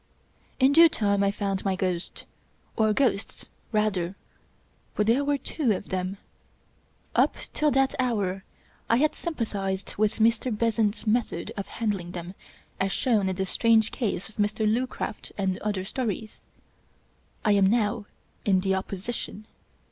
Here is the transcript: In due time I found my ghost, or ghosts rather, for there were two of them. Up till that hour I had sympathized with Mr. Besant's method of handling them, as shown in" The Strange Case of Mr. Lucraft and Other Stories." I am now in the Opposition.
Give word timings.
In 0.59 0.73
due 0.73 0.89
time 0.89 1.23
I 1.23 1.29
found 1.29 1.63
my 1.63 1.75
ghost, 1.75 2.23
or 2.75 2.91
ghosts 2.91 3.45
rather, 3.71 4.15
for 4.95 5.03
there 5.03 5.23
were 5.23 5.37
two 5.37 5.71
of 5.73 5.89
them. 5.89 6.17
Up 7.13 7.35
till 7.53 7.69
that 7.69 7.93
hour 7.99 8.43
I 8.89 8.95
had 8.95 9.13
sympathized 9.13 9.93
with 9.97 10.17
Mr. 10.17 10.49
Besant's 10.57 11.05
method 11.05 11.53
of 11.55 11.67
handling 11.67 12.13
them, 12.13 12.33
as 12.79 12.91
shown 12.91 13.29
in" 13.29 13.35
The 13.35 13.45
Strange 13.45 13.91
Case 13.91 14.27
of 14.27 14.37
Mr. 14.37 14.65
Lucraft 14.67 15.33
and 15.37 15.59
Other 15.59 15.85
Stories." 15.85 16.41
I 17.45 17.51
am 17.51 17.67
now 17.67 18.07
in 18.43 18.61
the 18.61 18.73
Opposition. 18.73 19.45